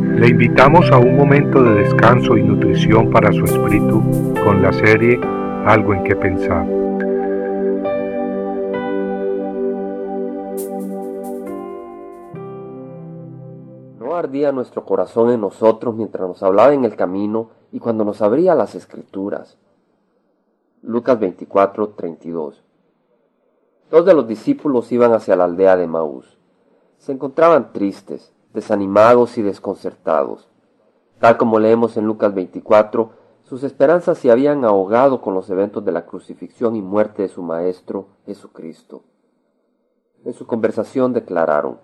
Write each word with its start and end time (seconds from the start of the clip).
Le 0.00 0.28
invitamos 0.28 0.90
a 0.90 0.98
un 0.98 1.16
momento 1.16 1.62
de 1.62 1.74
descanso 1.82 2.36
y 2.36 2.42
nutrición 2.42 3.10
para 3.10 3.32
su 3.32 3.44
espíritu 3.44 4.02
con 4.44 4.60
la 4.60 4.72
serie 4.72 5.20
Algo 5.66 5.94
en 5.94 6.02
que 6.02 6.16
pensar. 6.16 6.66
No 13.98 14.14
ardía 14.16 14.50
nuestro 14.50 14.84
corazón 14.84 15.30
en 15.30 15.40
nosotros 15.40 15.94
mientras 15.94 16.26
nos 16.26 16.42
hablaba 16.42 16.74
en 16.74 16.84
el 16.84 16.96
camino 16.96 17.50
y 17.70 17.78
cuando 17.78 18.04
nos 18.04 18.20
abría 18.20 18.54
las 18.56 18.74
escrituras. 18.74 19.56
Lucas 20.82 21.20
24, 21.20 21.90
32. 21.90 22.62
Dos 23.90 24.04
de 24.04 24.14
los 24.14 24.26
discípulos 24.26 24.90
iban 24.90 25.12
hacia 25.12 25.36
la 25.36 25.44
aldea 25.44 25.76
de 25.76 25.86
Maús. 25.86 26.36
Se 26.98 27.12
encontraban 27.12 27.72
tristes, 27.72 28.32
desanimados 28.54 29.36
y 29.36 29.42
desconcertados. 29.42 30.48
Tal 31.18 31.36
como 31.36 31.58
leemos 31.58 31.96
en 31.96 32.06
Lucas 32.06 32.32
24, 32.32 33.10
sus 33.42 33.62
esperanzas 33.62 34.16
se 34.16 34.30
habían 34.30 34.64
ahogado 34.64 35.20
con 35.20 35.34
los 35.34 35.50
eventos 35.50 35.84
de 35.84 35.92
la 35.92 36.06
crucifixión 36.06 36.76
y 36.76 36.80
muerte 36.80 37.22
de 37.22 37.28
su 37.28 37.42
Maestro 37.42 38.06
Jesucristo. 38.24 39.02
En 40.24 40.32
su 40.32 40.46
conversación 40.46 41.12
declararon, 41.12 41.78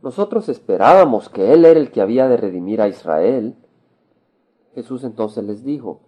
Nosotros 0.00 0.48
esperábamos 0.48 1.28
que 1.28 1.52
Él 1.52 1.64
era 1.64 1.78
el 1.78 1.90
que 1.90 2.00
había 2.00 2.28
de 2.28 2.38
redimir 2.38 2.80
a 2.80 2.88
Israel. 2.88 3.56
Jesús 4.74 5.04
entonces 5.04 5.44
les 5.44 5.62
dijo, 5.64 6.00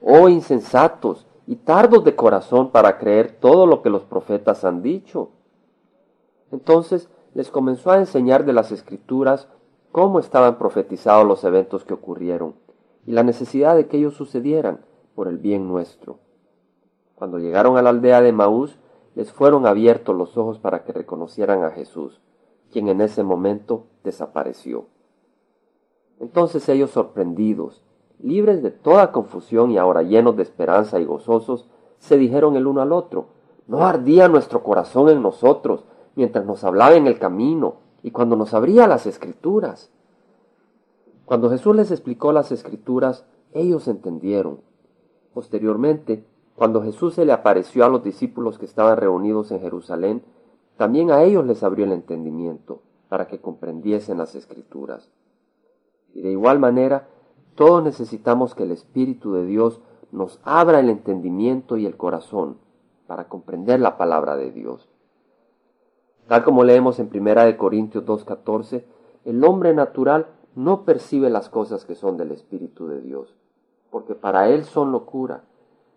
Oh 0.00 0.28
insensatos 0.28 1.26
y 1.46 1.56
tardos 1.56 2.04
de 2.04 2.14
corazón 2.14 2.70
para 2.70 2.98
creer 2.98 3.36
todo 3.40 3.66
lo 3.66 3.82
que 3.82 3.90
los 3.90 4.04
profetas 4.04 4.64
han 4.64 4.82
dicho. 4.82 5.30
Entonces 6.52 7.08
les 7.34 7.50
comenzó 7.50 7.90
a 7.90 7.98
enseñar 7.98 8.44
de 8.44 8.52
las 8.52 8.72
escrituras 8.72 9.48
cómo 9.90 10.18
estaban 10.18 10.58
profetizados 10.58 11.26
los 11.26 11.44
eventos 11.44 11.84
que 11.84 11.94
ocurrieron 11.94 12.54
y 13.06 13.12
la 13.12 13.22
necesidad 13.22 13.76
de 13.76 13.86
que 13.86 13.98
ellos 13.98 14.14
sucedieran 14.14 14.84
por 15.14 15.28
el 15.28 15.38
bien 15.38 15.68
nuestro. 15.68 16.18
Cuando 17.14 17.38
llegaron 17.38 17.76
a 17.76 17.82
la 17.82 17.90
aldea 17.90 18.20
de 18.20 18.32
Maús, 18.32 18.78
les 19.14 19.32
fueron 19.32 19.66
abiertos 19.66 20.16
los 20.16 20.36
ojos 20.36 20.58
para 20.58 20.84
que 20.84 20.92
reconocieran 20.92 21.64
a 21.64 21.70
Jesús, 21.70 22.20
quien 22.70 22.88
en 22.88 23.00
ese 23.00 23.22
momento 23.22 23.86
desapareció. 24.02 24.86
Entonces 26.18 26.68
ellos 26.68 26.90
sorprendidos, 26.90 27.82
libres 28.18 28.62
de 28.62 28.70
toda 28.70 29.12
confusión 29.12 29.70
y 29.70 29.78
ahora 29.78 30.02
llenos 30.02 30.36
de 30.36 30.42
esperanza 30.42 31.00
y 31.00 31.04
gozosos, 31.04 31.68
se 31.98 32.16
dijeron 32.16 32.56
el 32.56 32.66
uno 32.66 32.80
al 32.80 32.92
otro, 32.92 33.26
¿no 33.66 33.84
ardía 33.84 34.28
nuestro 34.28 34.62
corazón 34.62 35.08
en 35.08 35.22
nosotros 35.22 35.84
mientras 36.14 36.44
nos 36.44 36.64
hablaba 36.64 36.94
en 36.94 37.06
el 37.06 37.18
camino 37.18 37.76
y 38.02 38.10
cuando 38.10 38.36
nos 38.36 38.54
abría 38.54 38.86
las 38.86 39.06
escrituras? 39.06 39.90
Cuando 41.24 41.50
Jesús 41.50 41.74
les 41.76 41.90
explicó 41.90 42.32
las 42.32 42.52
escrituras, 42.52 43.24
ellos 43.52 43.88
entendieron. 43.88 44.60
Posteriormente, 45.32 46.24
cuando 46.54 46.82
Jesús 46.82 47.14
se 47.14 47.24
le 47.24 47.32
apareció 47.32 47.84
a 47.84 47.88
los 47.88 48.04
discípulos 48.04 48.58
que 48.58 48.66
estaban 48.66 48.96
reunidos 48.96 49.50
en 49.50 49.60
Jerusalén, 49.60 50.22
también 50.76 51.10
a 51.10 51.22
ellos 51.22 51.46
les 51.46 51.62
abrió 51.62 51.84
el 51.84 51.92
entendimiento 51.92 52.82
para 53.08 53.26
que 53.26 53.40
comprendiesen 53.40 54.18
las 54.18 54.34
escrituras. 54.34 55.10
Y 56.14 56.22
de 56.22 56.30
igual 56.30 56.58
manera, 56.58 57.08
todos 57.54 57.82
necesitamos 57.82 58.54
que 58.54 58.64
el 58.64 58.72
Espíritu 58.72 59.32
de 59.32 59.46
Dios 59.46 59.80
nos 60.10 60.40
abra 60.44 60.80
el 60.80 60.90
entendimiento 60.90 61.76
y 61.76 61.86
el 61.86 61.96
corazón 61.96 62.58
para 63.06 63.28
comprender 63.28 63.80
la 63.80 63.96
palabra 63.96 64.36
de 64.36 64.50
Dios. 64.50 64.88
Tal 66.28 66.44
como 66.44 66.64
leemos 66.64 66.98
en 66.98 67.10
1 67.12 67.56
Corintios 67.58 68.04
2.14, 68.04 68.84
el 69.24 69.44
hombre 69.44 69.74
natural 69.74 70.26
no 70.54 70.84
percibe 70.84 71.30
las 71.30 71.48
cosas 71.48 71.84
que 71.84 71.94
son 71.94 72.16
del 72.16 72.32
Espíritu 72.32 72.86
de 72.86 73.00
Dios, 73.00 73.34
porque 73.90 74.14
para 74.14 74.48
él 74.48 74.64
son 74.64 74.92
locura, 74.92 75.44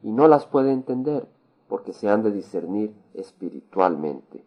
y 0.01 0.11
no 0.11 0.27
las 0.27 0.45
puede 0.45 0.71
entender, 0.71 1.27
porque 1.67 1.93
se 1.93 2.09
han 2.09 2.23
de 2.23 2.31
discernir 2.31 2.93
espiritualmente. 3.13 4.45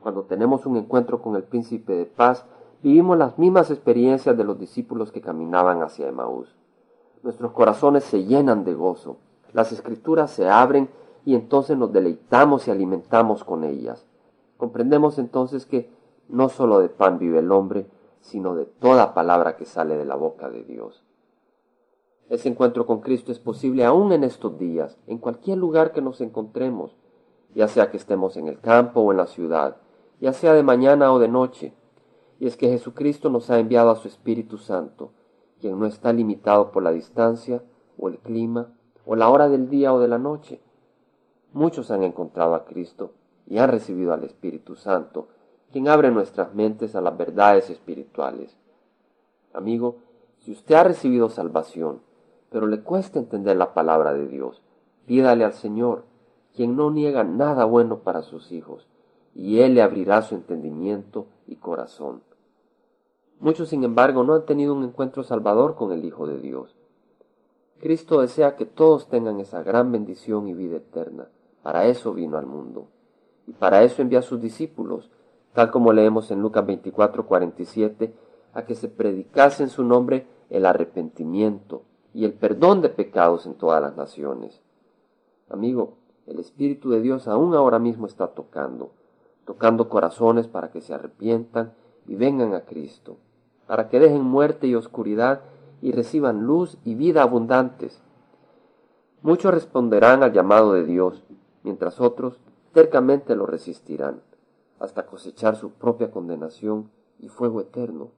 Cuando 0.00 0.24
tenemos 0.24 0.64
un 0.66 0.76
encuentro 0.76 1.22
con 1.22 1.34
el 1.36 1.44
príncipe 1.44 1.94
de 1.94 2.06
paz, 2.06 2.44
vivimos 2.82 3.18
las 3.18 3.38
mismas 3.38 3.70
experiencias 3.70 4.36
de 4.36 4.44
los 4.44 4.58
discípulos 4.58 5.10
que 5.10 5.20
caminaban 5.20 5.82
hacia 5.82 6.08
Emaús. 6.08 6.54
Nuestros 7.22 7.52
corazones 7.52 8.04
se 8.04 8.24
llenan 8.24 8.64
de 8.64 8.74
gozo, 8.74 9.16
las 9.52 9.72
escrituras 9.72 10.30
se 10.30 10.48
abren 10.48 10.88
y 11.24 11.34
entonces 11.34 11.76
nos 11.76 11.92
deleitamos 11.92 12.68
y 12.68 12.70
alimentamos 12.70 13.42
con 13.44 13.64
ellas. 13.64 14.06
Comprendemos 14.58 15.20
entonces 15.20 15.66
que 15.66 15.88
no 16.28 16.48
sólo 16.48 16.80
de 16.80 16.88
pan 16.88 17.18
vive 17.18 17.38
el 17.38 17.52
hombre, 17.52 17.86
sino 18.20 18.56
de 18.56 18.66
toda 18.66 19.14
palabra 19.14 19.56
que 19.56 19.64
sale 19.64 19.96
de 19.96 20.04
la 20.04 20.16
boca 20.16 20.50
de 20.50 20.64
Dios. 20.64 21.04
Ese 22.28 22.48
encuentro 22.48 22.84
con 22.84 23.00
Cristo 23.00 23.30
es 23.30 23.38
posible 23.38 23.84
aún 23.84 24.12
en 24.12 24.24
estos 24.24 24.58
días, 24.58 24.98
en 25.06 25.18
cualquier 25.18 25.58
lugar 25.58 25.92
que 25.92 26.02
nos 26.02 26.20
encontremos, 26.20 26.96
ya 27.54 27.68
sea 27.68 27.90
que 27.90 27.96
estemos 27.96 28.36
en 28.36 28.48
el 28.48 28.58
campo 28.58 29.00
o 29.00 29.12
en 29.12 29.18
la 29.18 29.28
ciudad, 29.28 29.76
ya 30.20 30.32
sea 30.32 30.52
de 30.52 30.64
mañana 30.64 31.12
o 31.12 31.20
de 31.20 31.28
noche. 31.28 31.72
Y 32.40 32.48
es 32.48 32.56
que 32.56 32.68
Jesucristo 32.68 33.30
nos 33.30 33.50
ha 33.50 33.60
enviado 33.60 33.90
a 33.90 33.96
su 33.96 34.08
Espíritu 34.08 34.58
Santo, 34.58 35.12
quien 35.60 35.78
no 35.78 35.86
está 35.86 36.12
limitado 36.12 36.72
por 36.72 36.82
la 36.82 36.90
distancia 36.90 37.62
o 37.96 38.08
el 38.08 38.18
clima 38.18 38.74
o 39.06 39.14
la 39.14 39.28
hora 39.28 39.48
del 39.48 39.70
día 39.70 39.94
o 39.94 40.00
de 40.00 40.08
la 40.08 40.18
noche. 40.18 40.60
Muchos 41.52 41.92
han 41.92 42.02
encontrado 42.02 42.56
a 42.56 42.64
Cristo 42.64 43.12
y 43.48 43.58
han 43.58 43.70
recibido 43.70 44.12
al 44.12 44.24
Espíritu 44.24 44.76
Santo, 44.76 45.28
quien 45.72 45.88
abre 45.88 46.10
nuestras 46.10 46.54
mentes 46.54 46.94
a 46.94 47.00
las 47.00 47.16
verdades 47.16 47.70
espirituales. 47.70 48.56
Amigo, 49.52 49.96
si 50.38 50.52
usted 50.52 50.74
ha 50.74 50.84
recibido 50.84 51.30
salvación, 51.30 52.00
pero 52.50 52.66
le 52.66 52.80
cuesta 52.82 53.18
entender 53.18 53.56
la 53.56 53.74
palabra 53.74 54.12
de 54.14 54.26
Dios, 54.26 54.62
pídale 55.06 55.44
al 55.44 55.54
Señor, 55.54 56.04
quien 56.54 56.76
no 56.76 56.90
niega 56.90 57.24
nada 57.24 57.64
bueno 57.64 58.00
para 58.00 58.22
sus 58.22 58.52
hijos, 58.52 58.86
y 59.34 59.60
Él 59.60 59.74
le 59.74 59.82
abrirá 59.82 60.22
su 60.22 60.34
entendimiento 60.34 61.26
y 61.46 61.56
corazón. 61.56 62.22
Muchos, 63.40 63.68
sin 63.68 63.84
embargo, 63.84 64.24
no 64.24 64.34
han 64.34 64.44
tenido 64.44 64.74
un 64.74 64.84
encuentro 64.84 65.22
salvador 65.22 65.74
con 65.74 65.92
el 65.92 66.04
Hijo 66.04 66.26
de 66.26 66.38
Dios. 66.38 66.74
Cristo 67.78 68.20
desea 68.20 68.56
que 68.56 68.66
todos 68.66 69.08
tengan 69.08 69.38
esa 69.38 69.62
gran 69.62 69.92
bendición 69.92 70.48
y 70.48 70.54
vida 70.54 70.78
eterna. 70.78 71.28
Para 71.62 71.86
eso 71.86 72.12
vino 72.12 72.36
al 72.36 72.46
mundo. 72.46 72.88
Y 73.48 73.52
para 73.52 73.82
eso 73.82 74.02
envía 74.02 74.18
a 74.18 74.22
sus 74.22 74.42
discípulos, 74.42 75.10
tal 75.54 75.70
como 75.70 75.94
leemos 75.94 76.30
en 76.30 76.42
Lucas 76.42 76.66
24, 76.66 77.26
47, 77.26 78.14
a 78.52 78.66
que 78.66 78.74
se 78.74 78.88
predicase 78.88 79.62
en 79.62 79.70
su 79.70 79.84
nombre 79.84 80.26
el 80.50 80.66
arrepentimiento 80.66 81.82
y 82.12 82.26
el 82.26 82.34
perdón 82.34 82.82
de 82.82 82.90
pecados 82.90 83.46
en 83.46 83.54
todas 83.54 83.80
las 83.80 83.96
naciones. 83.96 84.60
Amigo, 85.48 85.94
el 86.26 86.38
Espíritu 86.38 86.90
de 86.90 87.00
Dios 87.00 87.26
aún 87.26 87.54
ahora 87.54 87.78
mismo 87.78 88.06
está 88.06 88.28
tocando, 88.28 88.90
tocando 89.46 89.88
corazones 89.88 90.46
para 90.46 90.70
que 90.70 90.82
se 90.82 90.92
arrepientan 90.92 91.72
y 92.06 92.16
vengan 92.16 92.52
a 92.52 92.66
Cristo, 92.66 93.16
para 93.66 93.88
que 93.88 93.98
dejen 93.98 94.24
muerte 94.24 94.66
y 94.66 94.74
oscuridad 94.74 95.40
y 95.80 95.92
reciban 95.92 96.44
luz 96.44 96.76
y 96.84 96.96
vida 96.96 97.22
abundantes. 97.22 98.02
Muchos 99.22 99.54
responderán 99.54 100.22
al 100.22 100.34
llamado 100.34 100.74
de 100.74 100.84
Dios, 100.84 101.24
mientras 101.62 101.98
otros 101.98 102.38
cercamente 102.72 103.34
lo 103.34 103.46
resistirán, 103.46 104.20
hasta 104.78 105.06
cosechar 105.06 105.56
su 105.56 105.72
propia 105.72 106.10
condenación 106.10 106.90
y 107.18 107.28
fuego 107.28 107.60
eterno. 107.60 108.12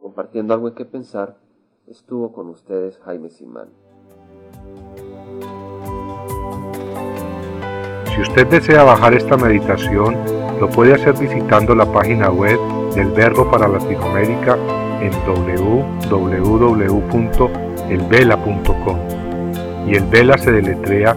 Compartiendo 0.00 0.54
algo 0.54 0.68
en 0.68 0.74
que 0.74 0.84
pensar, 0.84 1.36
estuvo 1.86 2.32
con 2.32 2.48
ustedes 2.48 2.98
Jaime 2.98 3.30
Simán. 3.30 3.68
Si 8.14 8.22
usted 8.22 8.46
desea 8.48 8.82
bajar 8.82 9.14
esta 9.14 9.36
meditación, 9.36 10.16
lo 10.58 10.68
puede 10.68 10.94
hacer 10.94 11.16
visitando 11.16 11.74
la 11.74 11.90
página 11.92 12.30
web 12.30 12.58
del 12.94 13.12
Verbo 13.12 13.48
para 13.48 13.68
Latinoamérica 13.68 14.56
en 15.00 15.12
www.elvela.com. 15.24 16.28
Y 19.86 19.94
el 19.94 20.04
Vela 20.06 20.36
se 20.36 20.50
deletrea 20.50 21.16